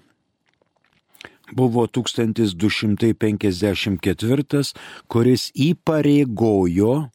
[1.53, 4.73] buvo 1254,
[5.07, 7.09] kuris įpareigojo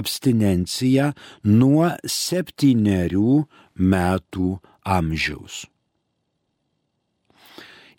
[0.00, 1.12] abstinenciją
[1.44, 3.44] nuo septyniarių
[3.78, 4.50] metų
[4.84, 5.64] amžiaus.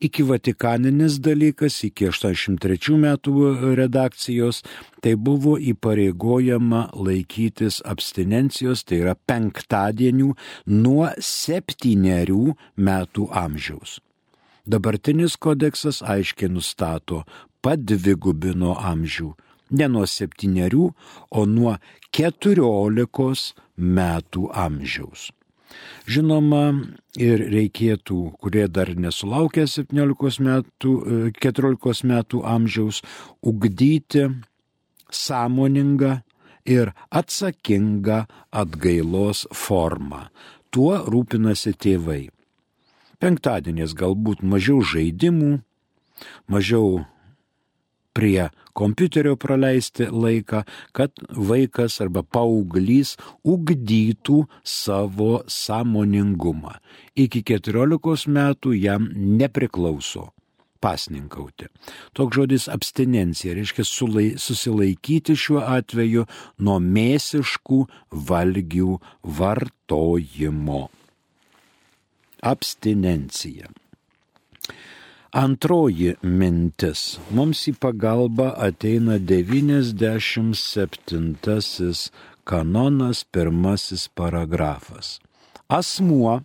[0.05, 3.33] Iki Vatikaninis dalykas, iki 83 metų
[3.79, 4.59] redakcijos,
[5.01, 10.33] tai buvo įpareigojama laikytis abstinencijos, tai yra penktadienių
[10.67, 14.01] nuo septyniarių metų amžiaus.
[14.67, 17.23] Dabartinis kodeksas aiškiai nustato
[17.63, 19.31] padvigubino amžių
[19.71, 20.89] ne nuo septyniarių,
[21.31, 21.77] o nuo
[22.13, 25.31] keturiolikos metų amžiaus.
[26.07, 26.63] Žinoma,
[27.17, 30.91] ir reikėtų, kurie dar nesulaukia 17 metų,
[31.41, 33.01] 14 metų amžiaus,
[33.41, 34.27] ugdyti
[35.11, 36.19] sąmoningą
[36.65, 40.27] ir atsakingą atgailos formą.
[40.69, 42.29] Tuo rūpinasi tėvai.
[43.21, 45.59] Penktadienės galbūt mažiau žaidimų,
[46.51, 47.05] mažiau
[48.15, 50.63] prie kompiuterio praleisti laiką,
[50.95, 51.11] kad
[51.51, 56.77] vaikas arba paauglys ugdytų savo sąmoningumą.
[57.15, 60.29] Iki 14 metų jam nepriklauso
[60.85, 61.69] pasninkauti.
[62.13, 63.85] Toks žodis abstinencija reiškia
[64.45, 66.25] susilaikyti šiuo atveju
[66.65, 67.79] nuo mėsiškų
[68.29, 68.99] valgių
[69.39, 70.83] vartojimo.
[72.45, 73.71] Abstinencija.
[75.35, 77.19] Antroji mintis.
[77.35, 80.55] Mums į pagalbą ateina 97
[82.47, 85.19] kanonas, pirmasis paragrafas.
[85.67, 86.39] Asmuo,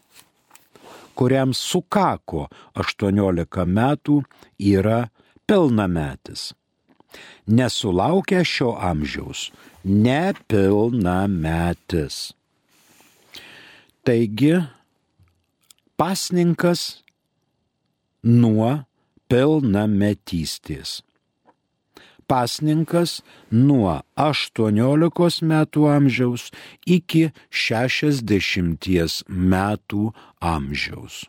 [1.15, 4.27] kuriam sukako 18 metų,
[4.59, 5.15] yra
[5.47, 6.51] pilnametis.
[7.47, 9.55] Nesulaukia šio amžiaus,
[9.87, 12.35] nepilnametis.
[14.03, 14.67] Taigi,
[15.95, 17.00] pasninkas
[18.23, 18.85] nuo
[19.31, 21.01] pilnametystės.
[22.31, 23.21] Pasninkas
[23.51, 26.51] nuo 18 metų amžiaus
[26.87, 31.25] iki 60 metų amžiaus.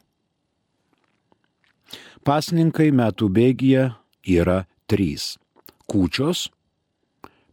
[2.22, 3.88] Pasninkai metų bėgyje
[4.30, 5.40] yra trys-
[5.90, 6.52] kūčios,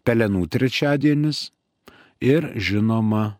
[0.04, 1.50] pelenų trečiadienis
[2.20, 3.38] ir žinoma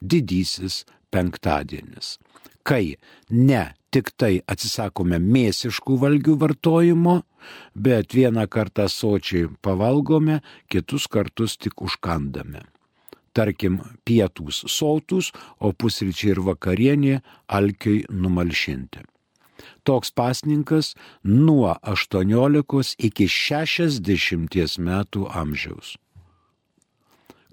[0.00, 2.16] didysis penktadienis.
[2.62, 2.96] Kai
[3.30, 3.62] ne
[3.92, 7.16] tik tai atsisakome mėsiškų valgių vartojimo,
[7.74, 12.64] bet vieną kartą sočiai pavalgome, kitus kartus tik užkandame.
[13.32, 19.06] Tarkim, pietus sotus, o pusryčiai ir vakarienė alkiai numalšinti.
[19.86, 20.92] Toks pasninkas
[21.24, 25.96] nuo 18 iki 60 metų amžiaus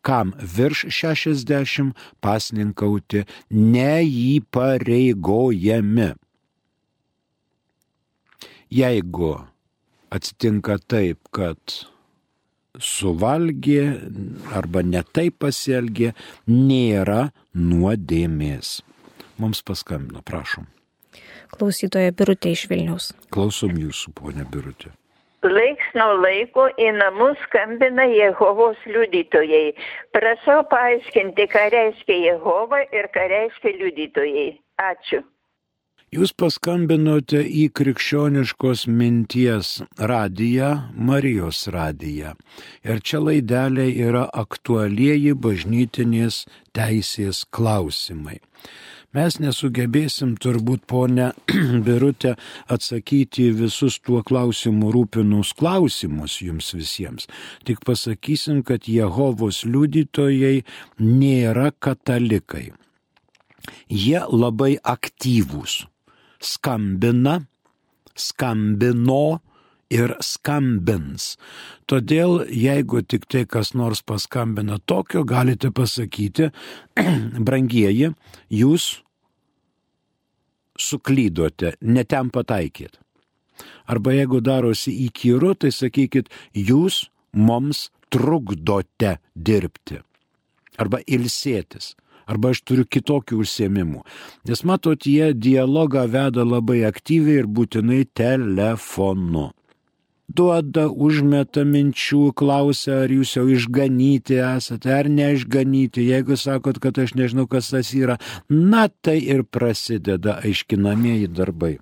[0.02, 1.92] kam virš 60
[2.24, 6.14] pasninkauti neįpareigojami.
[8.70, 9.48] Jeigu
[10.14, 11.58] atsitinka taip, kad
[12.78, 13.82] suvalgė
[14.56, 16.14] arba netai pasielgė,
[16.48, 18.82] nėra nuodėmės.
[19.40, 20.68] Mums paskambino, prašom.
[21.50, 23.12] Klausytoja Birutė iš Vilniaus.
[23.34, 24.94] Klausom jūsų, ponė Birutė.
[25.48, 29.72] Laiks nuo laiko į namus skambina Jehovos liudytojai.
[30.12, 34.50] Prašau paaiškinti, ką reiškia Jehova ir ką reiškia liudytojai.
[34.84, 35.24] Ačiū.
[36.10, 39.76] Jūs paskambinote į krikščioniškos minties
[40.12, 42.34] radiją, Marijos radiją.
[42.82, 48.40] Ir čia laidelė yra aktualieji bažnytinės teisės klausimai.
[49.18, 51.32] Mes nesugebėsim turbūt, ponė
[51.86, 52.36] Birutė,
[52.70, 57.26] atsakyti visus tuo klausimu rūpinus klausimus jums visiems.
[57.66, 60.62] Tik pasakysim, kad Jehovos liudytojai
[61.02, 62.68] nėra katalikai.
[63.90, 65.82] Jie labai aktyvūs.
[66.40, 67.40] Skambina,
[68.14, 69.40] skambino
[69.90, 71.34] ir skambins.
[71.90, 76.52] Todėl, jeigu tik tai kas nors paskambina tokio, galite pasakyti,
[77.48, 78.14] brangieji,
[78.54, 78.90] jūs
[80.80, 83.00] suklydote, netem pataikėt.
[83.90, 90.00] Arba jeigu darosi įkyru, tai sakykit, jūs mums trukdote dirbti.
[90.80, 91.96] Arba ilsėtis.
[92.30, 94.04] Arba aš turiu kitokių užsiemimų.
[94.46, 99.50] Nes matot, jie dialogą veda labai aktyviai ir būtinai telefonu
[100.36, 106.06] duoda, užmeta minčių, klausia, ar jūs jau išganyti esate, ar neišganyti.
[106.12, 111.78] Jeigu sakot, kad aš nežinau, kas tas yra, na tai ir prasideda aiškinamieji darbai.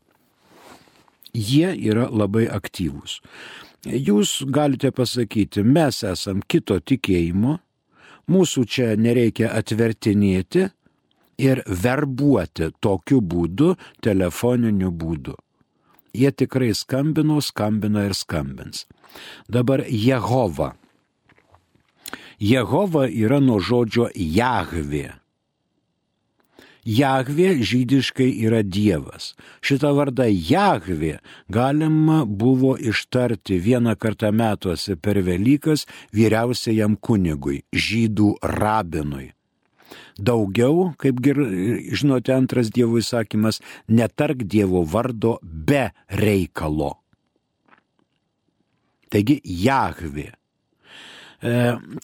[1.38, 3.20] Jie yra labai aktyvūs.
[3.88, 7.60] Jūs galite pasakyti, mes esam kito tikėjimo,
[8.28, 10.66] mūsų čia nereikia atvertinėti
[11.38, 15.38] ir verbuoti tokiu būdu, telefoniniu būdu.
[16.18, 18.88] Jie tikrai skambino, skambina ir skambins.
[19.50, 20.74] Dabar Jehova.
[22.40, 25.14] Jehova yra nuo žodžio Jahvė.
[26.88, 29.34] Jahvė žydiškai yra Dievas.
[29.60, 31.18] Šitą vardą Jahvė
[31.52, 35.84] galima buvo ištarti vieną kartą metuose per Velykas
[36.16, 39.34] vyriausiajam kunigui, žydų rabinui.
[40.18, 41.40] Daugiau, kaip gir,
[41.94, 46.96] žinote, antras Dievo įsakymas, netark Dievo vardo be reikalo.
[49.14, 50.28] Taigi Jahvi.
[51.38, 51.54] E,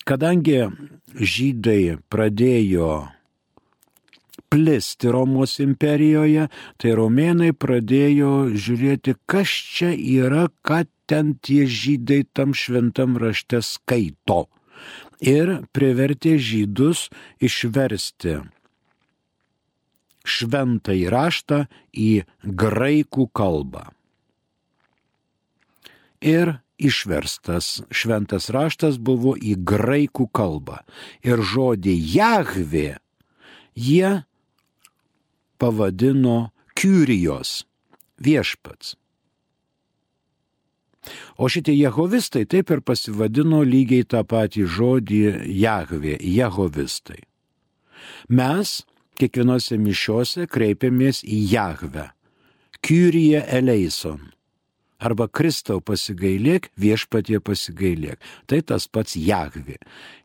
[0.06, 0.60] kadangi
[1.18, 2.90] žydai pradėjo
[4.54, 6.46] plisti Romos imperijoje,
[6.78, 14.44] tai romėnai pradėjo žiūrėti, kas čia yra, ką ten tie žydai tam šventam rašte skaito
[15.20, 17.08] ir privertė žydus
[17.42, 18.40] išversti
[20.24, 21.58] šventąjį raštą
[21.92, 23.84] į graikų kalbą.
[26.24, 30.80] Ir išverstas šventas raštas buvo į graikų kalbą.
[31.20, 32.88] Ir žodį Jahvė
[33.76, 34.24] jie
[35.60, 37.62] pavadino Kyrijos
[38.18, 38.96] viešpats.
[41.36, 45.22] O šitie jehovistai taip ir pasivadino lygiai tą patį žodį
[45.60, 47.22] Jahvė, jehovistai.
[48.28, 48.82] Mes
[49.20, 52.08] kiekvienose mišiuose kreipiamės į Jahvę,
[52.84, 54.34] Kyrie eleison.
[55.04, 58.20] Arba Kristau pasigailėk, viešpatie pasigailėk.
[58.48, 59.76] Tai tas pats Jahvi.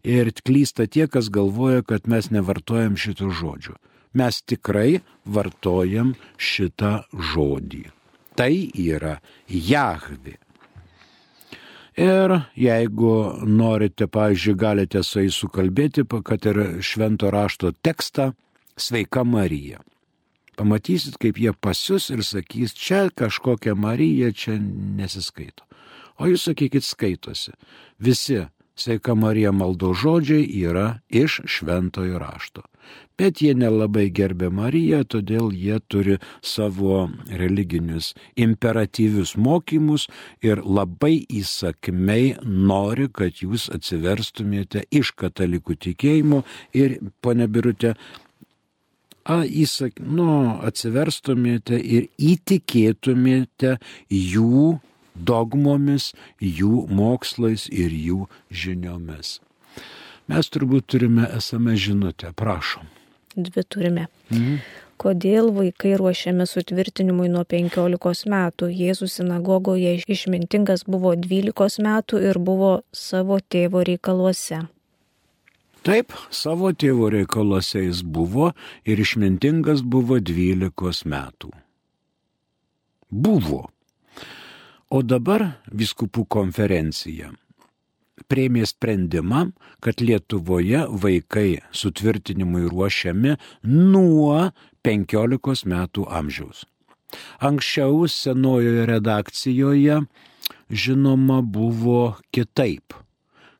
[0.07, 3.75] Ir klysta tie, kas galvoja, kad mes nevartojam šitų žodžių.
[4.19, 7.89] Mes tikrai vartojam šitą žodį.
[8.39, 10.37] Tai yra Jahvi.
[11.99, 13.13] Ir jeigu
[13.43, 18.31] norite, pavyzdžiui, galite su jais sukalbėti, kad ir švento rašto tekstą
[18.79, 19.81] Sveika Marija.
[20.55, 25.67] Pamatysit, kaip jie pasius ir sakys, čia kažkokia Marija, čia nesiskaito.
[26.19, 27.51] O jūs sakykit, skaitosi.
[27.99, 28.45] Visi
[28.79, 32.63] Sveika Marija maldo žodžiai yra iš šventojo rašto
[33.19, 37.09] bet jie nelabai gerbė Mariją, todėl jie turi savo
[37.41, 40.07] religinius imperatyvius mokymus
[40.45, 46.43] ir labai įsakmei nori, kad jūs atsiverstumėte iš katalikų tikėjimo.
[46.77, 47.95] Ir, ponė Birutė,
[49.25, 50.29] a, įsak, nu,
[50.65, 53.75] atsiverstumėte ir įtikėtumėte
[54.07, 54.77] jų
[55.15, 59.39] dogmomis, jų mokslais ir jų žiniomis.
[60.29, 62.98] Mes turbūt turime esame žinutę, prašom
[63.47, 64.07] dvi turime.
[64.31, 64.61] Mhm.
[64.99, 68.67] Kodėl vaikai ruošiami sutvirtinimui nuo 15 metų?
[68.67, 74.65] Jėzus sinagogoje išmintingas buvo 12 metų ir buvo savo tėvo reikaluose.
[75.87, 78.51] Taip, savo tėvo reikaluose jis buvo
[78.83, 81.53] ir išmintingas buvo 12 metų.
[83.09, 83.69] Buvo.
[84.91, 87.31] O dabar viskupų konferencija
[88.27, 89.49] prieimė sprendimą,
[89.83, 94.49] kad Lietuvoje vaikai sutvirtinimui ruošiami nuo
[94.85, 96.65] 15 metų amžiaus.
[97.41, 100.01] Anksčiau senojoje redakcijoje,
[100.69, 102.93] žinoma, buvo kitaip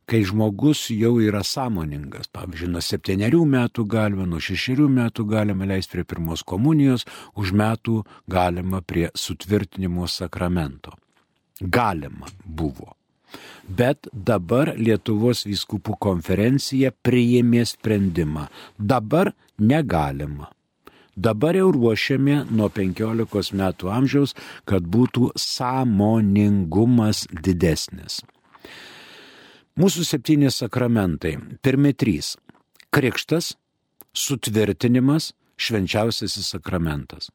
[0.10, 2.30] kai žmogus jau yra sąmoningas.
[2.34, 7.06] Pavyzdžiui, nuo septyniarių metų galima, nuo šešerių metų galima leisti prie pirmos komunijos,
[7.38, 10.96] už metų galima prie sutvirtinimo sakramento.
[11.62, 12.99] Galima buvo.
[13.68, 18.48] Bet dabar Lietuvos vyskupų konferencija priėmė sprendimą.
[18.78, 20.50] Dabar negalima.
[21.20, 28.22] Dabar jau ruošiame nuo 15 metų amžiaus, kad būtų sąmoningumas didesnis.
[29.80, 31.38] Mūsų septyni sakramentai.
[31.64, 32.38] Pirmi trys.
[32.96, 33.54] Krikštas,
[34.16, 37.30] sutvirtinimas, švenčiausiasis sakramentas.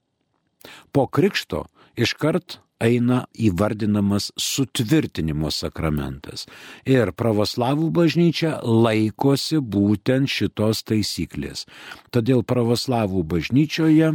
[0.92, 6.46] Po krikšto iškart eina įvardinamas sutvirtinimo sakramentas.
[6.86, 11.64] Ir pravoslavų bažnyčia laikosi būtent šitos taisyklės.
[12.10, 14.14] Todėl pravoslavų bažnyčioje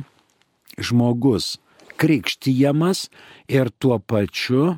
[0.80, 1.58] žmogus
[2.00, 3.10] krikštijamas
[3.52, 4.78] ir tuo pačiu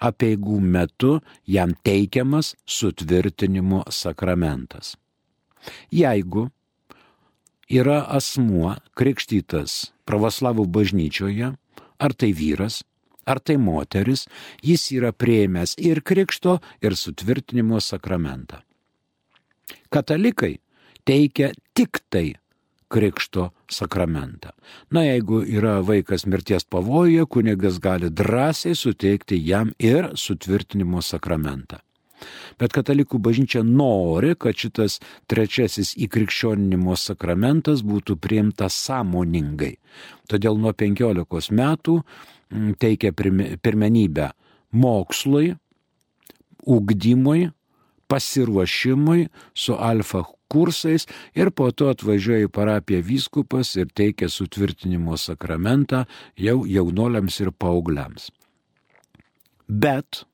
[0.00, 4.96] apieigų metu jam teikiamas sutvirtinimo sakramentas.
[5.92, 6.48] Jeigu
[7.68, 11.52] yra asmuo krikštytas pravoslavų bažnyčioje,
[12.00, 12.80] ar tai vyras,
[13.30, 14.26] ar tai moteris,
[14.66, 18.62] jis yra prieimęs ir krikšto, ir sutvirtinimo sakramentą.
[19.90, 20.58] Katalikai
[21.06, 22.28] teikia tik tai
[22.90, 24.50] krikšto sakramentą.
[24.90, 31.78] Na, jeigu yra vaikas mirties pavojuje, kunigas gali drąsiai suteikti jam ir sutvirtinimo sakramentą.
[32.60, 34.98] Bet katalikų bažnyčia nori, kad šitas
[35.30, 39.78] trečiasis įkrikščioninimo sakramentas būtų priimtas sąmoningai.
[40.28, 42.00] Todėl nuo 15 metų
[42.78, 43.12] teikia
[43.62, 44.30] pirmenybę
[44.72, 45.54] mokslui,
[46.66, 47.50] ugdymui,
[48.10, 56.04] pasiruošimui su alfa kursais ir po to atvažiuoja į parapiją vyskupas ir teikia sutvirtinimo sakramentą
[56.36, 58.30] jau jaunoliams ir paaugliams.
[59.70, 60.24] Bet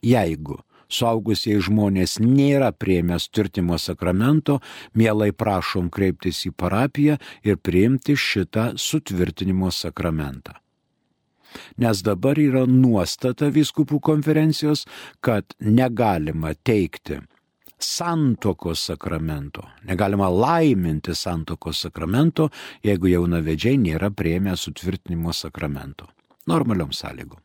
[0.00, 4.62] jeigu suaugusiai žmonės nėra prieimę tvirtimo sakramento,
[4.96, 10.56] mielai prašom kreiptis į parapiją ir priimti šitą sutvirtinimo sakramentą.
[11.78, 14.84] Nes dabar yra nuostata viskupų konferencijos,
[15.20, 17.20] kad negalima teikti
[17.78, 19.62] santokos sakramento.
[19.86, 22.48] Negalima laiminti santokos sakramento,
[22.82, 26.08] jeigu jaunavedžiai nėra prieimę sutvirtinimo sakramento.
[26.48, 27.40] Normaliom sąlygom.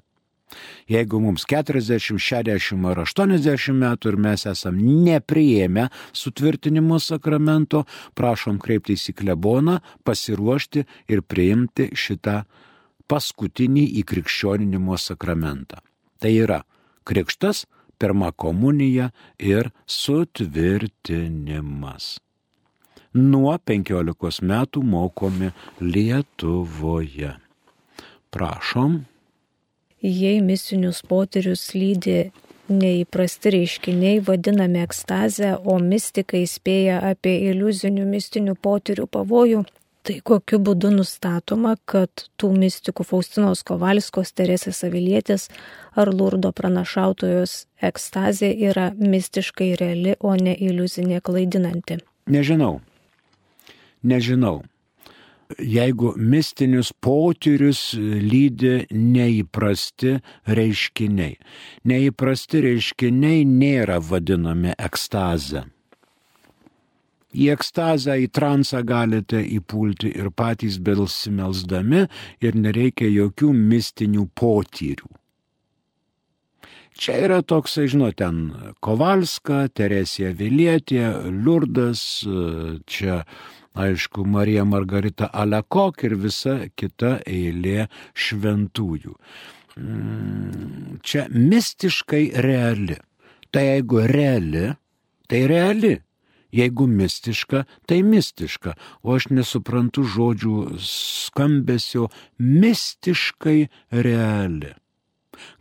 [0.90, 7.86] Jeigu mums 40, 60 ar 80 metų ir mes esam nepriėmę sutvirtinimo sakramento,
[8.18, 12.44] prašom kreiptis į kleboną, pasiruošti ir priimti šitą
[13.12, 15.78] paskutinį įkrikščioninimo sakramentą.
[16.20, 16.64] Tai yra
[17.08, 17.66] krikštas,
[18.00, 22.20] pirma komunija ir sutvirtinimas.
[23.14, 27.34] Nuo 15 metų mokomi Lietuvoje.
[28.34, 29.06] Prašom.
[30.02, 32.32] Jei misinius potyrius lydi
[32.74, 39.64] neįprasti reiškiniai vadinami ekstazę, o mystikai spėja apie iliuzinių mistinių potyrių pavojų,
[40.04, 45.48] Tai kokiu būdu nustatoma, kad tų mistikų Faustinos Kovalskos, Teresės Avilietės
[45.96, 52.02] ar Lurdo pranašautojos ekstazė yra mistiškai reali, o ne iliuzinė klaidinanti?
[52.28, 52.82] Nežinau.
[54.04, 54.66] Nežinau.
[55.60, 60.18] Jeigu mistinius potyrius lydi neįprasti
[60.60, 61.38] reiškiniai.
[61.88, 65.64] Neįprasti reiškiniai nėra vadinami ekstazė.
[67.34, 72.06] Į ekstazę, į transą galite įpulti ir patys belsimelsdami
[72.46, 75.10] ir nereikia jokių mistinių potyrių.
[76.94, 78.52] Čia yra toks, žinot, ten
[78.86, 81.02] Kovalska, Teresija Vilietė,
[81.34, 82.04] Liurdas,
[82.86, 83.24] čia,
[83.74, 89.16] aišku, Marija Margarita Alekok ir visa kita eilė šventųjų.
[89.82, 93.00] Mm, čia mistiškai reali.
[93.54, 94.68] Tai jeigu reali,
[95.30, 95.96] tai reali.
[96.54, 103.60] Jeigu mistiška, tai mistiška, o aš nesuprantu žodžių skambesio mistiškai
[104.06, 104.76] reali.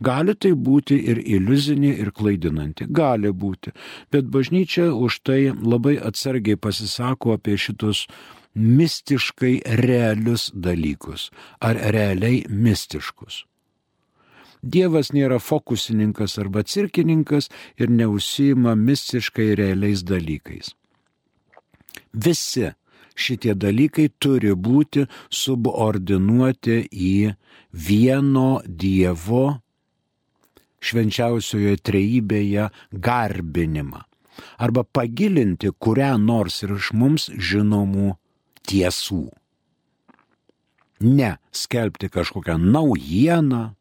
[0.05, 3.73] Gali tai būti ir iliuzinė, ir klaidinanti, gali būti,
[4.13, 8.05] bet bažnyčia už tai labai atsargiai pasisako apie šitus
[8.53, 13.43] mistiškai realius dalykus ar realiai mistiškus.
[14.63, 20.71] Dievas nėra fokusininkas arba cirkininkas ir neusima mistiškai realiais dalykais.
[22.13, 22.69] Visi
[23.15, 27.17] šitie dalykai turi būti subordinuoti į
[27.73, 29.45] vieno Dievo
[30.83, 34.01] švenčiausioje trejybėje garbinimą
[34.57, 38.15] arba pagilinti kurią nors ir iš mums žinomų
[38.69, 39.25] tiesų.
[41.03, 43.73] Ne skelbti kažkokią naujieną,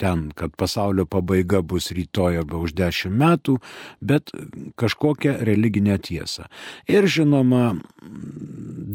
[0.00, 3.58] ten, kad pasaulio pabaiga bus rytoj arba už dešimt metų,
[4.00, 4.32] bet
[4.80, 6.48] kažkokią religinę tiesą.
[6.90, 7.76] Ir žinoma,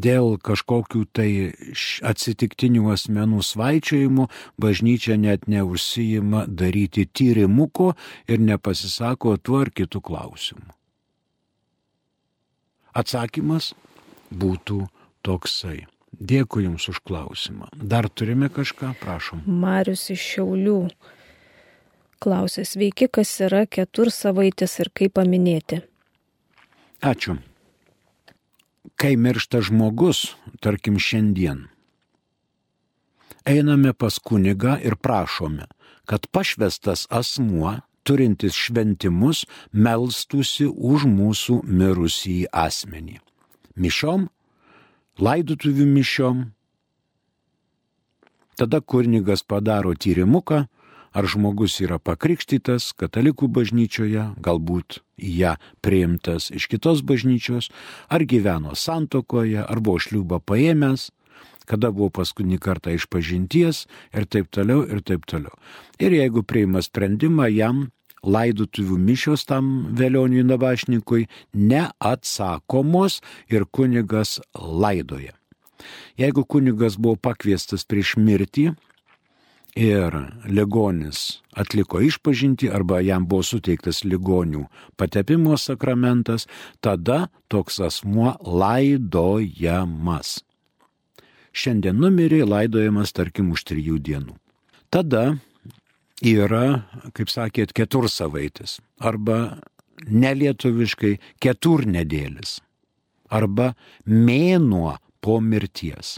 [0.05, 1.29] dėl kažkokių tai
[2.05, 4.29] atsitiktinių asmenų svaičiojimų
[4.61, 7.93] bažnyčia net neužsijima daryti tyrimuko
[8.27, 10.67] ir nepasisako tuo ar kitų klausimų.
[12.99, 13.73] Atsakymas
[14.33, 14.83] būtų
[15.23, 15.85] toksai.
[16.19, 17.69] Dėkui Jums už klausimą.
[17.73, 19.45] Dar turime kažką, prašom.
[19.47, 20.81] Marius iš Šiaulių
[22.19, 25.81] klausė, sveiki, kas yra ketur savaitis ir kaip paminėti.
[26.99, 27.38] Ačiū.
[28.99, 31.69] Kai miršta žmogus, tarkim šiandien,
[33.47, 35.69] einame pas kunigą ir prašome,
[36.03, 43.19] kad pašvestas asmuo, turintis šventimus, melstųsi už mūsų mirusį asmenį.
[43.79, 44.27] Mišom
[45.19, 46.43] laidotuvių mišiom.
[48.59, 50.65] Tada kurnigas padaro tyrimuką,
[51.15, 57.69] ar žmogus yra pakrikštytas katalikų bažnyčioje, galbūt į ją priimtas iš kitos bažnyčios,
[58.11, 61.09] ar gyveno santokoje, ar buvo šliūbą paėmęs,
[61.69, 65.53] kada buvo paskutinį kartą iš pažinties ir taip toliau ir taip toliau.
[66.01, 67.89] Ir jeigu priima sprendimą, jam
[68.23, 75.35] laidotuvių mišios tam vėlioniui nabašnikui neatsakomos ir kunigas laidoja.
[76.19, 78.73] Jeigu kunigas buvo pakviestas prieš mirtį
[79.79, 84.65] ir ligonis atliko išpažinti arba jam buvo suteiktas ligonių
[84.99, 86.47] patepimo sakramentas,
[86.81, 90.39] tada toks asmuo laidojamas.
[91.53, 94.35] Šiandien numirė laidojamas tarkim už trijų dienų.
[94.89, 95.39] Tada
[96.21, 96.85] yra,
[97.15, 99.59] kaip sakėt, ketur savaitis arba
[100.07, 102.59] nelietuviškai keturnedėlis
[103.29, 103.73] arba
[104.05, 106.17] mėnuo po mirties.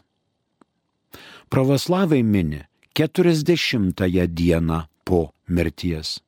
[1.52, 2.62] Pravoslavai mini
[2.96, 6.20] 40 dieną po mirties.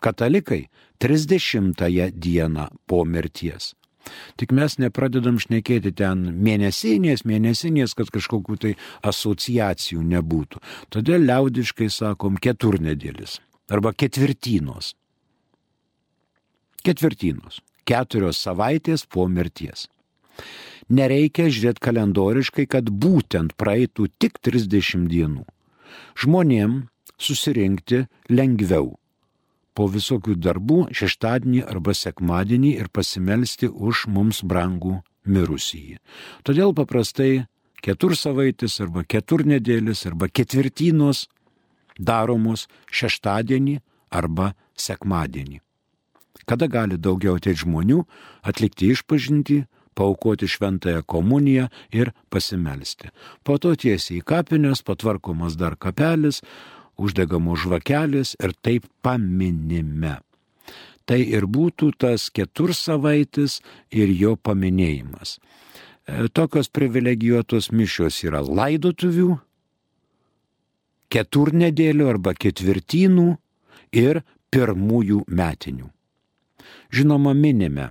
[0.00, 0.68] Katalikai
[0.98, 3.74] 30 dieną po mirties.
[4.40, 8.74] Tik mes nepradedam šnekėti ten mėnesinės, mėnesinės, kad kažkokių tai
[9.06, 10.62] asociacijų nebūtų.
[10.92, 13.38] Todėl liaudiškai sakom keturnedėlis
[13.70, 14.94] arba ketvirtynos.
[16.84, 17.60] Ketvirtynos.
[17.86, 19.88] Keturios savaitės po mirties.
[20.90, 25.44] Nereikia žiūrėti kalendoriškai, kad būtent praeitų tik 30 dienų.
[26.18, 26.80] Žmonėm
[27.20, 28.99] susirinkti lengviau
[29.80, 35.96] po visokių darbų šeštadienį arba sekmadienį ir pasimelsti už mums brangų mirusįjį.
[36.44, 37.46] Todėl paprastai
[37.80, 41.30] ketur savaitis arba keturnedėlis arba ketvirtynos
[41.96, 43.78] daromos šeštadienį
[44.12, 45.62] arba sekmadienį.
[46.44, 48.02] Kada gali daugiau ateiti žmonių,
[48.44, 49.62] atlikti išpažinti,
[49.96, 53.08] paukoti šventąją komuniją ir pasimelsti.
[53.44, 56.44] Po to tiesiai į kapines, patvarkomas dar kapelis,
[56.98, 60.18] uždegamos žvakelės ir taip paminime.
[61.06, 63.58] Tai ir būtų tas ketur savaitis
[63.90, 65.38] ir jo paminėjimas.
[66.06, 69.34] E, tokios privilegijuotos mišios yra laidotuvių,
[71.10, 73.28] keturnedėlių arba ketvirtynų
[73.98, 74.22] ir
[74.54, 75.90] pirmųjų metinių.
[76.94, 77.90] Žinoma, minime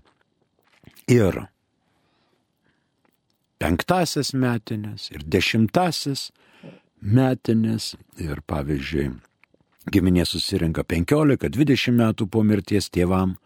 [1.12, 1.46] ir
[3.60, 6.30] penktasis metinės, ir dešimtasis,
[7.02, 9.10] metinės ir pavyzdžiui,
[9.92, 13.38] giminė susirinka 15-20 metų po mirties tėvam,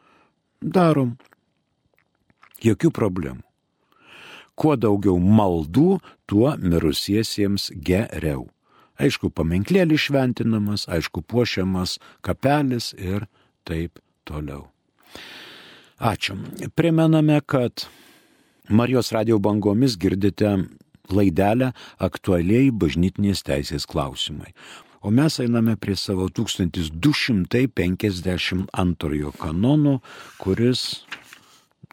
[0.61, 1.17] darom.
[2.63, 3.43] Jokių problemų.
[4.55, 5.97] Kuo daugiau maldų,
[6.29, 8.45] tuo mirusiesiems geriau.
[9.01, 13.25] Aišku, paminklėlis šventinamas, aišku, puošiamas kapelis ir
[13.65, 13.97] taip
[14.29, 14.67] toliau.
[15.97, 16.37] Ačiū.
[16.77, 17.87] Primename, kad
[18.69, 20.53] Marijos radio bangomis girdite
[21.11, 24.53] laidelę aktualiai bažnytinės teisės klausimai.
[25.03, 30.01] O mes einame prie savo 1252 kanono,
[30.39, 31.03] kuris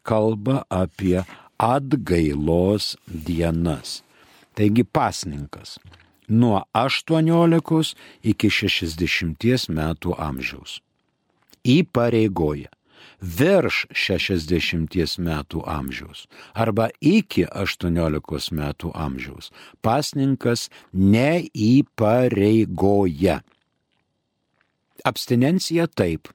[0.07, 1.25] kalba apie
[1.59, 4.03] atgailos dienas.
[4.55, 5.79] Taigi pasninkas
[6.31, 10.81] nuo 18 iki 60 metų amžiaus.
[11.67, 12.71] Įpareigoja
[13.21, 19.51] virš 60 metų amžiaus arba iki 18 metų amžiaus
[19.83, 23.43] pasninkas neįpareigoja.
[25.05, 26.29] Abstinencija taip.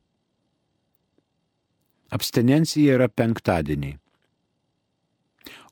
[2.09, 3.97] Abstinencija yra penktadieniai.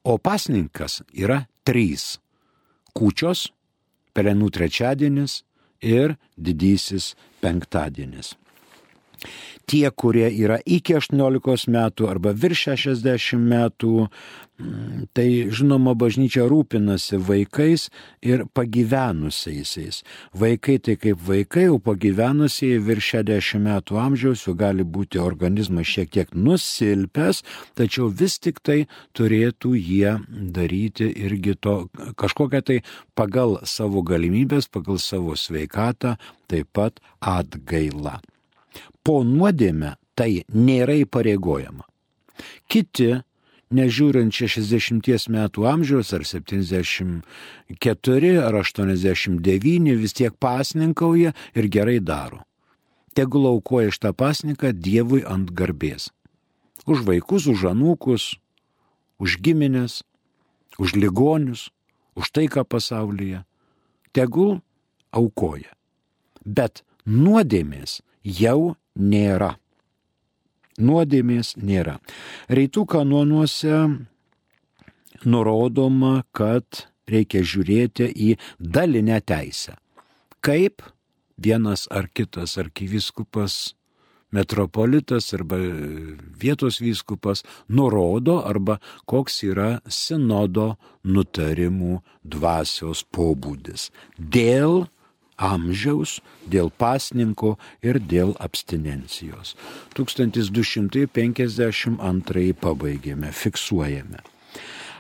[0.04, 2.20] O pasninkas yra trys.
[2.94, 3.50] Kūčios,
[4.14, 5.44] pelenų trečiadienis
[5.82, 8.36] ir didysis penktadienis
[9.66, 14.08] tie, kurie yra iki 18 metų arba virš 60 metų,
[14.60, 17.88] mm, tai žinoma, bažnyčia rūpinasi vaikais
[18.22, 20.04] ir pagyvenusiaisiais.
[20.34, 26.12] Vaikai tai kaip vaikai, o pagyvenusieji virš 60 metų amžiaus jau gali būti organizmas šiek
[26.12, 27.44] tiek nusilpęs,
[27.80, 28.84] tačiau vis tik tai
[29.16, 31.88] turėtų jie daryti irgi to
[32.20, 32.82] kažkokią tai
[33.16, 38.20] pagal savo galimybės, pagal savo sveikatą, taip pat atgailą
[39.04, 41.84] po nuodėmę tai nėra įpareigojama.
[42.72, 43.22] Kiti,
[43.74, 52.44] nežiūrint 60 metų amžiaus ar 74 ar 89, vis tiek pasninkauja ir gerai daro.
[53.14, 56.10] Tegul aukoja šitą pasninką Dievui ant garbės.
[56.90, 58.42] Už vaikus, už anūkus,
[59.22, 60.02] už giminės,
[60.82, 61.70] už ligonius,
[62.18, 63.46] už taiką pasaulyje.
[64.14, 64.62] Tegul
[65.14, 65.70] aukoja.
[66.44, 69.54] Bet nuodėmės jau nėra.
[70.82, 72.00] Nuodėmės nėra.
[72.50, 73.78] Reitų kanonuose
[75.26, 79.78] nurodoma, kad reikia žiūrėti į dalinę teisę.
[80.44, 80.82] Kaip
[81.38, 83.76] vienas ar kitas arkiviskupas,
[84.34, 85.60] metropolitas arba
[86.42, 90.74] vietos vyskupas nurodo arba koks yra sinodo
[91.06, 93.92] nutarimų dvasios pobūdis.
[94.18, 94.88] Dėl
[95.38, 99.56] amžiaus, dėl pasninko ir dėl abstinencijos.
[99.98, 104.20] 1252 pabaigėme, fiksuojame.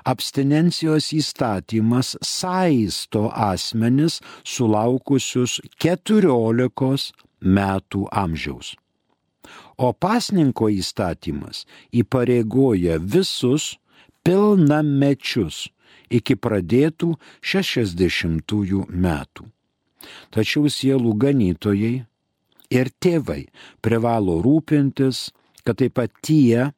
[0.03, 8.75] Abstinencijos įstatymas saisto asmenis sulaukusius 14 metų amžiaus.
[9.77, 11.65] O pasninko įstatymas
[11.95, 13.77] įpareigoja visus
[14.23, 15.69] pilnamečius
[16.13, 19.49] iki pradėtų 60 metų.
[20.33, 21.95] Tačiau sielų ganytojai
[22.73, 23.43] ir tėvai
[23.85, 25.29] privalo rūpintis,
[25.63, 26.71] kad taip pat tie,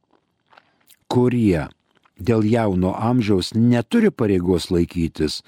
[1.11, 1.67] kurie
[2.15, 5.41] dėl jauno amžiaus neturi pareigos laikytis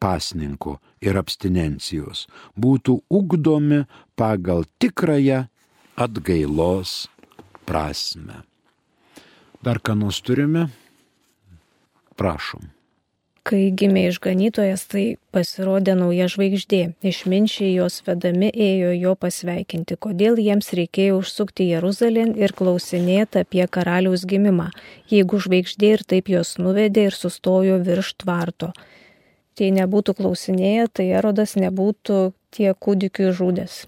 [0.00, 2.26] pasninko ir abstinencijos,
[2.58, 3.84] būtų ugdomi
[4.18, 5.44] pagal tikrąją
[5.96, 7.06] atgailos
[7.68, 8.42] prasme.
[9.64, 10.68] Dar ką nors turime?
[12.20, 12.73] Prašom.
[13.44, 15.02] Kai gimė išganytojas, tai
[15.34, 16.78] pasirodė nauja žvaigždė.
[17.04, 24.24] Išminčiai jos vedami ėjo jo pasveikinti, kodėl jiems reikėjo užsukti Jeruzalėn ir klausinėti apie karaliaus
[24.32, 24.70] gimimą,
[25.12, 28.72] jeigu žvaigždė ir taip jos nuvedė ir sustojo virš tvarto.
[29.60, 33.82] Tai nebūtų klausinėję, tai erodas nebūtų tie kūdikių žudęs.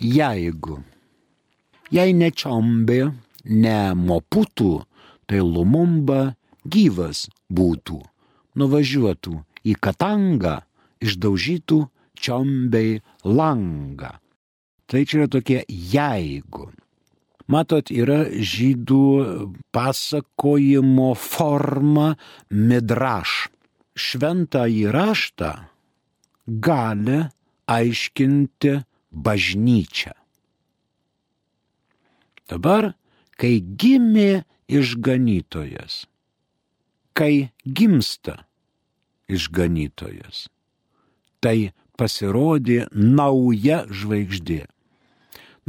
[0.00, 0.80] Jeigu,
[1.92, 3.02] jei ne čiombė,
[3.44, 4.76] ne moputų,
[5.28, 6.30] tai lumumba
[6.64, 8.06] gyvas būtų
[8.56, 9.34] nuvažiuotų
[9.68, 10.60] į Katangą,
[11.04, 11.78] išdaužytų
[12.18, 14.16] čiombei langą.
[14.88, 16.70] Tai čia yra tokie jeigu.
[17.48, 19.04] Matot, yra žydų
[19.72, 22.12] pasakojimo forma
[22.52, 23.48] midraš.
[23.98, 25.52] Šventą įraštą
[26.46, 27.22] gali
[27.68, 28.74] aiškinti
[29.12, 30.14] bažnyčia.
[32.48, 32.92] Dabar,
[33.36, 36.04] kai gimė išganytojas,
[37.18, 38.44] kai gimsta
[39.26, 40.46] išganytojas.
[41.42, 44.66] Tai pasirodė nauja žvaigždė.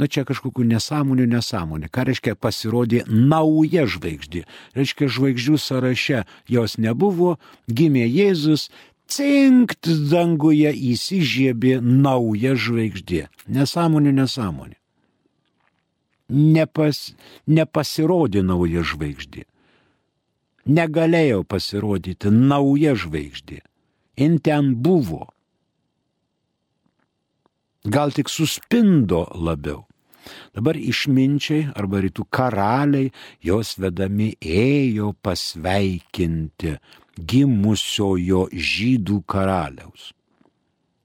[0.00, 1.90] Na čia kažkokių nesąmonių nesąmonė.
[1.92, 4.46] Ką reiškia pasirodė nauja žvaigždė?
[4.78, 7.36] Reiškia žvaigždžių sąraše jos nebuvo,
[7.68, 8.70] gimė Jėzus,
[9.10, 13.26] cinkt danguje įsižiebė nauja žvaigždė.
[13.50, 14.78] Nesąmonė nesąmonė.
[16.30, 17.10] Nepas,
[17.50, 19.50] nepasirodė nauja žvaigždė
[20.66, 23.60] negalėjo pasirodyti nauja žvaigždė.
[24.20, 25.28] In ten buvo.
[27.84, 29.86] Gal tik suspindo labiau.
[30.52, 33.08] Dabar išminčiai arba rytų karaliai
[33.40, 36.74] jos vedami ėjo pasveikinti
[37.16, 40.10] gimusiojo žydų karaliaus.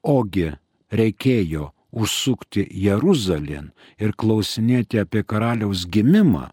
[0.03, 0.51] Ogi
[0.91, 3.71] reikėjo užsukti Jeruzalėn
[4.03, 6.49] ir klausinėti apie karaliaus gimimą,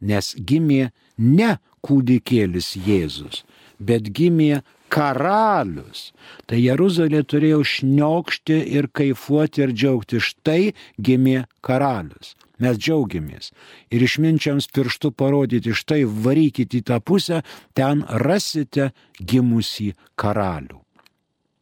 [0.00, 3.42] nes gimė ne kūdikėlis Jėzus,
[3.78, 4.62] bet gimė
[4.94, 6.12] karalius.
[6.46, 10.22] Tai Jeruzalė turėjo šniokšti ir kaifuoti ir džiaugti.
[10.22, 12.34] Štai gimė karalius.
[12.62, 13.50] Mes džiaugiamės.
[13.90, 17.42] Ir išminčiams pirštų parodyti, štai varykite į tą pusę,
[17.74, 20.78] ten rasite gimusi karalių.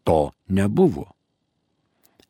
[0.04, 0.20] To
[0.52, 1.08] nebuvo.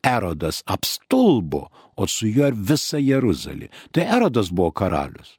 [0.03, 3.69] Erodas apstulbo, o su juo ir visa Jeruzalė.
[3.91, 5.37] Tai Erodas buvo karalius.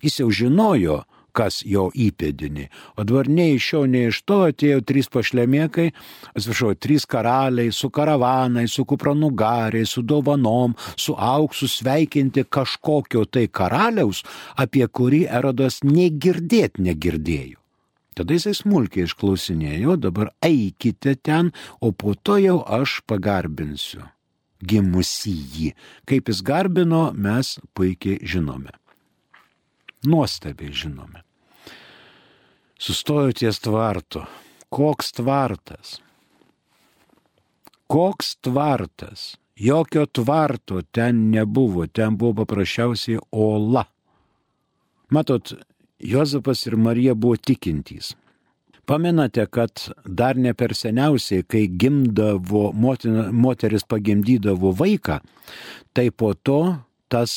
[0.00, 2.66] Jis jau žinojo, kas jo įpėdinį.
[2.98, 5.86] O dabar nei iš šio, nei iš to atėjo trys pašlemėkai,
[6.34, 14.24] atsiprašau, trys karaliai su karavanai, su kupranugariai, su dovanom, su auksu sveikinti kažkokio tai karaliaus,
[14.56, 17.58] apie kurį Erodas negirdėt negirdėjo.
[18.18, 24.02] Tada jisai smulkiai išklausinėjo, dabar eikite ten, o po to jau aš pagarbinsiu
[24.60, 25.70] gimusi jį.
[26.08, 28.74] Kaip jis garbino, mes puikiai žinome.
[30.06, 31.22] Nuostabiai žinome.
[32.78, 34.22] Sustojo ties tvartu.
[34.68, 36.00] Koks tvartas?
[37.86, 39.36] Koks tvartas?
[39.56, 43.84] Jokio tvarto ten nebuvo, ten buvo paprasčiausiai ola.
[45.10, 45.52] Matot,
[45.98, 48.14] Jozapas ir Marija buvo tikintys.
[48.86, 49.70] Pamenate, kad
[50.04, 55.20] dar ne per seniausiai, kai gimdavo, motina, moteris pagimdydavo vaiką,
[55.92, 56.62] tai po to
[57.10, 57.32] tas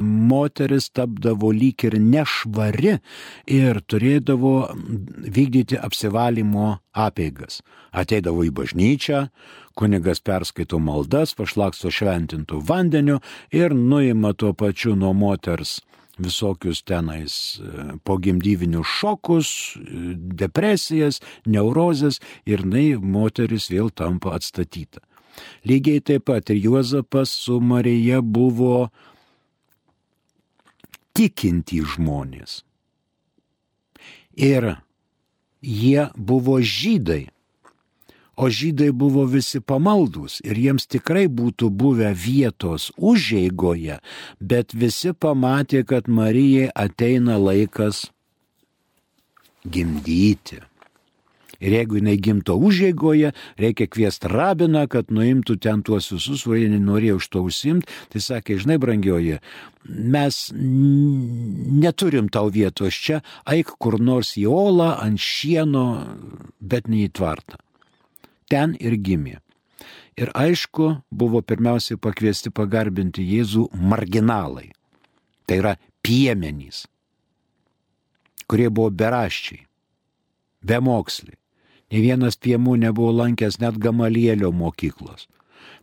[0.00, 2.96] moteris tapdavo lyg ir nešvari
[3.58, 4.54] ir turėdavo
[5.36, 7.60] vykdyti apsivalymo apeigas.
[7.96, 9.26] Ateidavo į bažnyčią,
[9.76, 13.20] kunigas perskaito maldas, pašlaksto šventintų vandeniu
[13.52, 15.80] ir nuima tuo pačiu nuo moters
[16.18, 25.02] visokius tenais e, pogimdyvinius šokus, e, depresijas, neurozes ir jinai moteris vėl tampa atstatyta.
[25.68, 28.88] Lygiai taip pat ir Juozapas su Marija buvo
[31.16, 32.60] tikinti žmonės.
[34.36, 34.76] Ir
[35.64, 37.24] jie buvo žydai
[38.36, 43.98] o žydai buvo visi pamaldus ir jiems tikrai būtų buvę vietos užeigoje,
[44.40, 48.06] bet visi pamatė, kad Marijai ateina laikas
[49.64, 50.60] gimdyti.
[51.60, 57.20] Ir jeigu jinai gimto užėgoje, reikia kviesti rabiną, kad nuimtų ten tuos visus, kurie nenorėjo
[57.20, 57.90] už to užsimti.
[58.12, 59.38] Tai sakė, žinai, brangioji,
[59.84, 65.86] mes neturim tau vietos čia, eik kur nors į olą, ant šieno,
[66.60, 67.60] bet ne į tvartą
[68.50, 69.40] ten ir gimė.
[70.16, 74.70] Ir aišku, buvo pirmiausiai pakviesti pagarbinti Jėzų marginalai.
[75.46, 76.86] Tai yra piemenys,
[78.48, 79.66] kurie buvo beraščiai,
[80.64, 81.36] bemoksliai.
[81.92, 85.28] Ne vienas piemų nebuvo lankęs net Gamalielio mokyklos.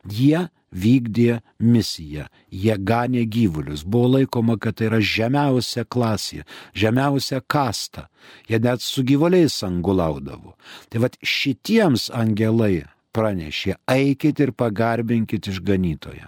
[0.04, 6.44] Jie vykdė misiją, jie ganė gyvulius, buvo laikoma, kad tai yra žemiausia klasė,
[6.76, 8.08] žemiausia kasta,
[8.50, 10.58] jie net su gyvuliais angulaudavo.
[10.90, 16.28] Tai vad šitiems angelai pranešė, eikit ir pagarbinkit išganytoją.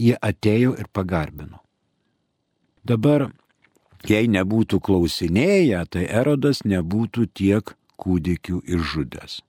[0.00, 1.60] Jie atėjo ir pagarbino.
[2.86, 3.28] Dabar,
[4.08, 9.40] jei nebūtų klausinėję, tai Erodas nebūtų tiek kūdikių išžudęs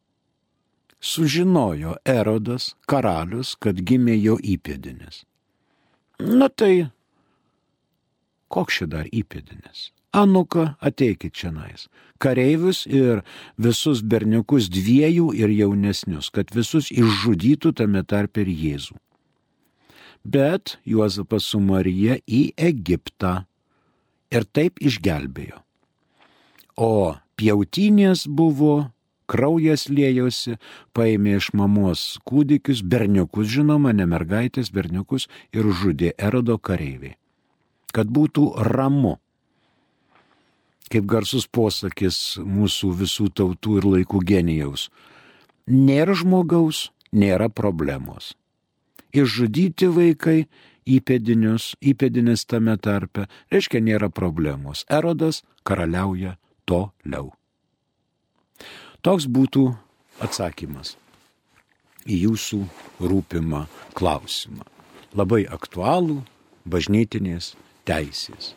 [1.02, 5.24] sužinojo Erodas, karalius, kad gimė jo įpėdinis.
[6.22, 6.92] Na tai,
[8.54, 9.90] koks čia dar įpėdinis?
[10.14, 11.88] Anuka, ateikit čia nais.
[12.22, 13.24] Kareivius ir
[13.58, 19.00] visus berniukus dviejų ir jaunesnius, kad visus išžudytų tame tarp ir Jėzų.
[20.22, 23.48] Bet Juozapas su Marija į Egiptą
[24.30, 25.64] ir taip išgelbėjo.
[26.78, 28.92] O pjautinės buvo
[29.32, 30.58] kraujas lėjosi,
[30.96, 37.16] paėmė iš mamos kūdikius, berniukus žinoma, ne mergaitės, berniukus ir žudė erodo kareiviai.
[37.96, 39.18] Kad būtų ramu.
[40.92, 44.90] Kaip garsus posakis mūsų visų tautų ir laikų genijaus.
[45.72, 48.34] Nėra žmogaus, nėra problemos.
[49.16, 50.38] Išžudyti vaikai
[50.88, 54.84] įpėdinius, įpėdinis tame tarpe, reiškia nėra problemos.
[54.92, 56.36] Erodas karaliauja
[56.72, 57.32] toliau.
[59.02, 59.66] Toks būtų
[60.22, 60.96] atsakymas
[62.06, 62.62] į jūsų
[63.02, 63.66] rūpimą
[63.98, 64.66] klausimą.
[65.18, 66.22] Labai aktualų
[66.70, 67.56] bažnytinės
[67.90, 68.54] teisės.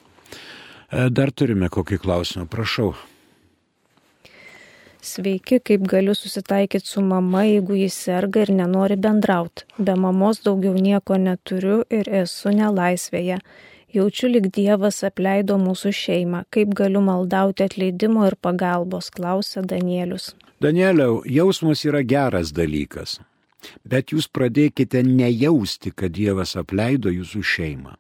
[0.93, 2.93] E, dar turime kokį klausimą, prašau.
[5.05, 9.67] Sveiki, kaip galiu susitaikyti su mama, jeigu jis serga ir nenori bendrauti.
[9.77, 13.41] Be mamos daugiau nieko neturiu ir esu nelaisvėje.
[13.95, 16.41] Jaučiu, lik Dievas apleido mūsų šeimą.
[16.51, 20.33] Kaip galiu maldauti atleidimo ir pagalbos, klausia Danielius.
[20.59, 23.21] Danieliau, jausmas yra geras dalykas,
[23.87, 27.95] bet jūs pradėkite nejausti, kad Dievas apleido jūsų šeimą.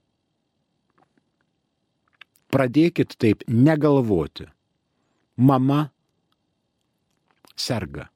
[2.50, 4.48] Pradėkit taip negalvoti.
[5.37, 5.94] Mama
[7.54, 8.09] serga.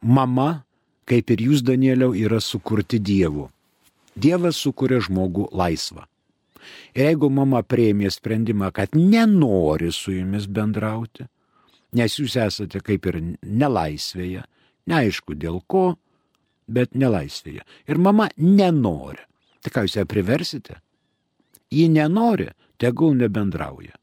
[0.00, 0.64] Mama,
[1.08, 3.48] kaip ir jūs, Danieliau, yra sukurti Dievu.
[4.16, 6.09] Dievas sukuria žmogų laisvą.
[6.94, 11.26] Ir jeigu mama prieimė sprendimą, kad nenori su jumis bendrauti,
[11.96, 14.44] nes jūs esate kaip ir nelaisvėje,
[14.90, 15.94] neaišku dėl ko,
[16.70, 17.66] bet nelaisvėje.
[17.90, 19.24] Ir mama nenori.
[19.60, 20.80] Tai ką jūs ją priversite?
[21.70, 22.48] Ji nenori,
[22.80, 24.00] tegul nebendrauja.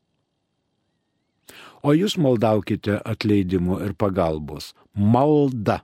[1.87, 4.73] o jūs maldaukite atleidimo ir pagalbos.
[4.93, 5.81] Malda.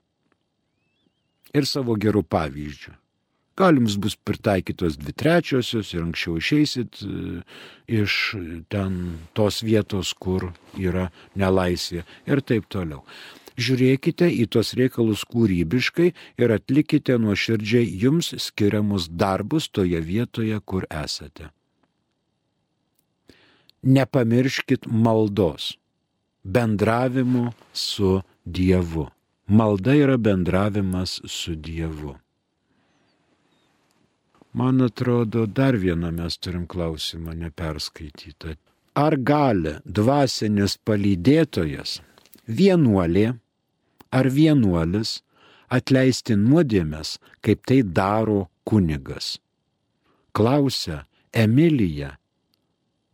[1.54, 2.96] Ir savo gerų pavyzdžių.
[3.58, 7.42] Gal jums bus pritaikytos dvi trečiosios ir anksčiau išeisit e,
[8.02, 8.16] iš
[8.74, 13.04] ten tos vietos, kur yra nelaisvė ir taip toliau.
[13.54, 16.08] Žiūrėkite į tos reikalus kūrybiškai
[16.42, 21.52] ir atlikite nuoširdžiai jums skiriamus darbus toje vietoje, kur esate.
[23.84, 25.76] Nepamirškit maldos,
[26.44, 29.10] bendravimo su Dievu.
[29.48, 32.23] Malda yra bendravimas su Dievu.
[34.54, 38.54] Man atrodo, dar vieną mes turim klausimą neperskaitytą.
[38.94, 41.96] Ar gali dvasinis palydėtojas,
[42.46, 43.32] vienuolė
[44.14, 45.16] ar vienuolis
[45.74, 49.40] atleisti nuodėmės, kaip tai daro kunigas?
[50.38, 51.02] Klausia
[51.34, 52.12] Emilija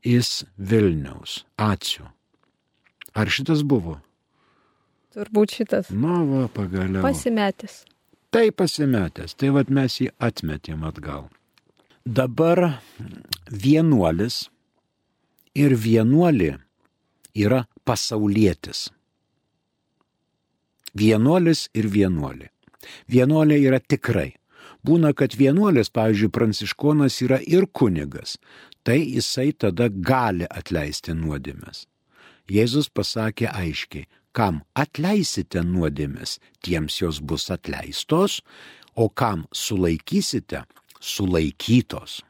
[0.03, 1.45] iš Vilniaus.
[1.55, 2.03] Ačiū.
[3.15, 4.01] Ar šitas buvo?
[5.15, 5.87] Turbūt šitas.
[5.95, 6.99] Na, va, pagaliau.
[7.07, 7.85] Pasimetęs
[8.29, 11.27] tai pasimetęs, tai vad mes jį atmetėm atgal.
[12.05, 12.79] Dabar
[13.49, 14.47] vienuolis
[15.57, 16.55] ir vienuolė
[17.35, 18.87] yra pasaulietis.
[20.97, 22.49] Vienuolis ir vienuolė.
[23.11, 24.33] Vienuolė yra tikrai.
[24.85, 28.37] Būna, kad vienuolis, pavyzdžiui, pranciškonas yra ir kunigas,
[28.83, 31.83] tai jisai tada gali atleisti nuodėmės.
[32.49, 38.39] Jėzus pasakė aiškiai, kam atleisite nuodėmės, tiems jos bus atleistos,
[38.95, 40.63] o kam sulaikysite,
[40.99, 42.21] sulaikytos.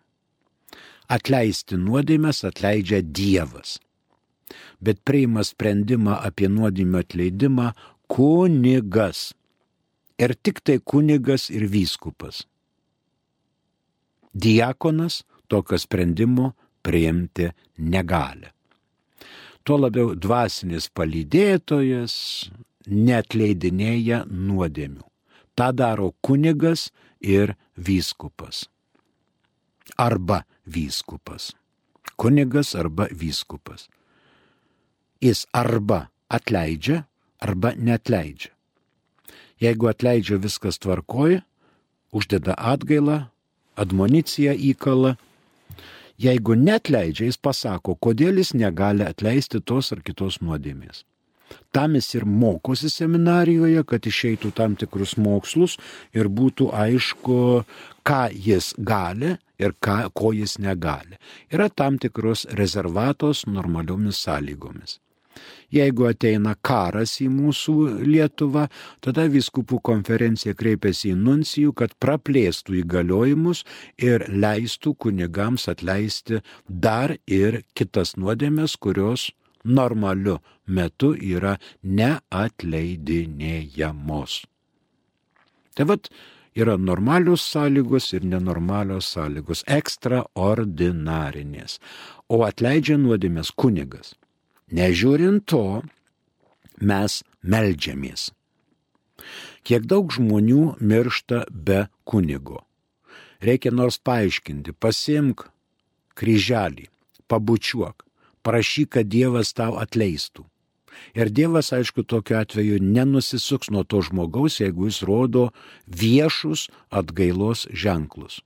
[1.09, 3.79] Atleisti nuodėmės atleidžia Dievas.
[4.81, 7.71] Bet priima sprendimą apie nuodėmę atleidimą
[8.09, 9.33] kunigas.
[10.19, 12.43] Ir tik tai kunigas ir vyskupas.
[14.33, 16.53] Diakonas tokio sprendimo
[16.85, 18.53] priimti negali
[19.69, 22.13] tuo labiau dvasinis palydėtojas
[22.89, 25.03] netleidinėja nuodėmių.
[25.53, 26.87] Ta daro kunigas
[27.21, 28.63] ir vyskupas.
[29.93, 31.51] Arba vyskupas.
[32.17, 33.85] Kunigas arba vyskupas.
[35.21, 37.03] Jis arba atleidžia,
[37.37, 38.49] arba netleidžia.
[39.61, 41.43] Jeigu atleidžia viskas tvarkoja,
[42.09, 43.27] uždeda atgailą,
[43.77, 45.13] admoniciją įkalą,
[46.19, 51.05] Jeigu netleidžia, jis pasako, kodėl jis negali atleisti tos ar kitos nuodėmės.
[51.71, 55.77] Tam jis ir mokosi seminarijoje, kad išeitų tam tikrus mokslus
[56.13, 57.39] ir būtų aišku,
[58.05, 61.17] ką jis gali ir ką, ko jis negali.
[61.53, 64.99] Yra tam tikros rezervatos normaliomis sąlygomis.
[65.73, 67.73] Jeigu ateina karas į mūsų
[68.09, 68.67] Lietuvą,
[69.05, 73.63] tada viskupų konferencija kreipiasi į nuncijų, kad praplėstų įgaliojimus
[74.01, 79.29] ir leistų kunigams atleisti dar ir kitas nuodėmės, kurios
[79.63, 84.45] normaliu metu yra neatleidinėjamos.
[85.75, 86.09] Tai vad,
[86.55, 91.79] yra normalios sąlygos ir nenormalios sąlygos, ekstraordinarinės.
[92.29, 94.15] O atleidžia nuodėmės kunigas.
[94.69, 95.81] Nežiūrint to,
[96.77, 98.29] mes melžiamės.
[99.65, 102.61] Kiek daug žmonių miršta be kunigo.
[103.41, 105.47] Reikia nors paaiškinti, pasimk
[106.19, 106.89] kryželį,
[107.31, 108.03] pabučiuok,
[108.43, 110.45] prašyk, kad Dievas tau atleistų.
[111.15, 115.49] Ir Dievas, aišku, tokiu atveju nenusisuks nuo to žmogaus, jeigu jis rodo
[115.87, 118.41] viešus atgailos ženklus.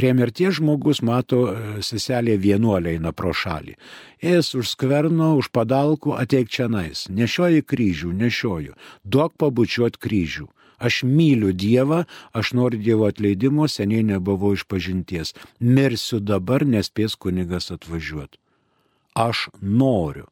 [0.00, 3.74] Prie mirties žmogus mato e, seselė vienuolė eina pro šalį.
[4.24, 7.02] Jis už skverno, už padalkų ateik čia nais.
[7.12, 8.78] Nešioji kryžių, nešioju.
[9.04, 10.46] Duok pabučiuot kryžių.
[10.80, 15.34] Aš myliu Dievą, aš noriu Dievo atleidimo, seniai nebuvau iš pažinties.
[15.60, 18.40] Mirsiu dabar, nespės kunigas atvažiuoti.
[19.12, 20.30] Aš noriu.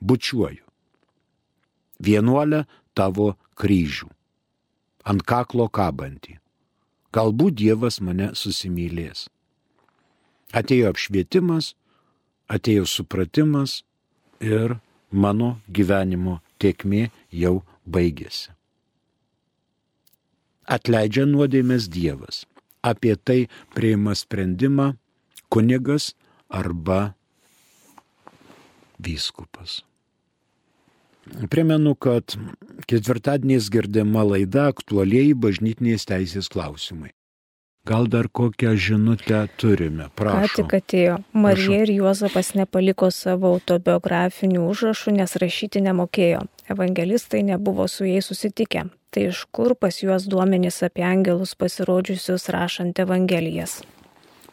[0.00, 0.64] Bučiuoju.
[2.00, 2.64] Vienuolę
[2.96, 4.08] tavo kryžių.
[5.04, 6.39] Ant kaklo kabantį.
[7.10, 9.26] Galbūt Dievas mane susimylės.
[10.54, 11.74] Atėjo apšvietimas,
[12.50, 13.80] atėjo supratimas
[14.42, 14.78] ir
[15.10, 18.54] mano gyvenimo tiekmė jau baigėsi.
[20.70, 22.44] Atleidžia nuodėmės Dievas.
[22.80, 24.92] Apie tai prieima sprendimą
[25.50, 26.14] kunigas
[26.48, 27.14] arba
[29.02, 29.82] vyskupas.
[31.50, 32.36] Primenu, kad
[32.90, 37.12] ketvirtadieniais girdima laida aktualiai bažnytinės teisės klausimai.
[37.88, 40.10] Gal dar kokią žinutę turime?
[40.14, 40.44] Prašau.
[40.44, 41.14] Ką tik atėjo.
[41.32, 41.82] Marija Prašau.
[41.82, 46.42] ir Juozapas nepaliko savo autobiografinių užrašų, nes rašyti nemokėjo.
[46.68, 48.84] Evangelistai nebuvo su jais susitikę.
[49.10, 53.80] Tai iš kur pas juos duomenys apie angelus pasirodžiusius rašant Evangelijas?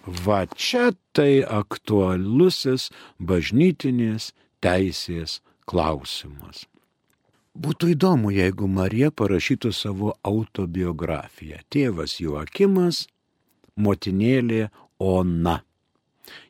[0.07, 2.87] Va čia tai aktualusis
[3.19, 4.31] bažnytinės
[4.63, 6.65] teisės klausimas.
[7.57, 11.63] Būtų įdomu, jeigu Marija parašytų savo autobiografiją.
[11.73, 13.07] Tėvas Joakimas,
[13.75, 14.67] motinėlė
[15.01, 15.61] Ona.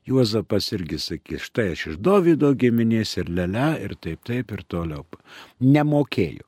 [0.07, 5.05] Juozapas irgi sakė, štai aš iš Davido giminės ir lele ir taip taip ir toliau.
[5.63, 6.47] Nemokėjo.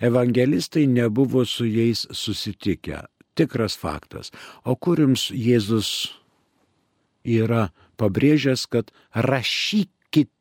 [0.00, 3.02] Evangelistai nebuvo su jais susitikę.
[3.36, 4.32] Tikras faktas.
[4.64, 5.90] O kur jums Jėzus
[7.24, 7.68] yra
[8.00, 8.92] pabrėžęs, kad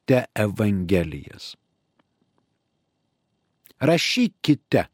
[0.09, 1.55] rašykite Evangelijas.
[3.79, 4.85] Rašykite.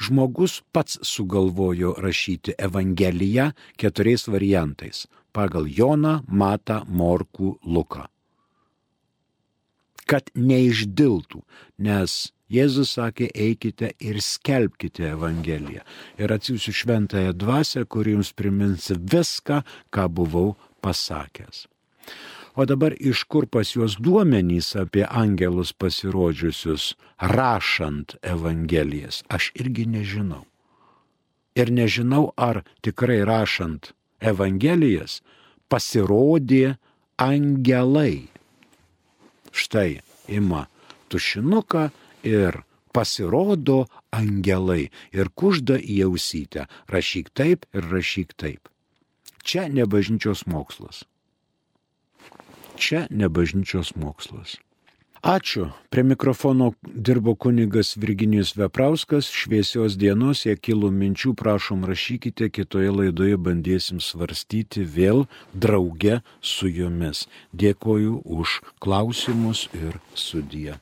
[0.00, 8.06] Žmogus pats sugalvojo rašyti Evangeliją keturiais variantais- pagal Joną, Matą, Morkų, Luką.
[10.06, 11.42] Kad neišdiltų,
[11.78, 15.82] nes Jėzus sakė, eikite ir skelbkite Evangeliją.
[16.18, 21.68] Ir atsiųsiu šventąją dvasę, kuri jums primins viską, ką buvau pasakęs.
[22.54, 30.44] O dabar iš kur pas juos duomenys apie angelus pasirodžiusius, rašant Evangelijas, aš irgi nežinau.
[31.54, 35.20] Ir nežinau, ar tikrai rašant Evangelijas
[35.70, 36.76] pasirodė
[37.20, 38.28] angelai.
[39.52, 40.66] Štai ima
[41.10, 41.90] tušinuką
[42.26, 46.66] ir pasirodo angelai ir kužda į ausytę.
[46.90, 48.68] Rašyk taip ir rašyk taip.
[49.46, 51.04] Čia ne bažnyčios mokslas.
[52.80, 54.56] Čia ne bažnyčios mokslas.
[55.20, 55.68] Ačiū.
[55.92, 59.28] Prie mikrofono dirbo kunigas Virginijus Veprauskas.
[59.28, 67.26] Šviesios dienos, jei kilų minčių, prašom rašykite, kitoje laidoje bandėsim svarstyti vėl drauge su jumis.
[67.52, 70.80] Dėkoju už klausimus ir sudiją.